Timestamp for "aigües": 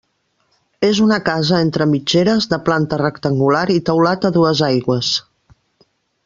4.73-5.13